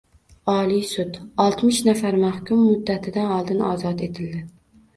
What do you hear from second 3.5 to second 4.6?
ozod etildi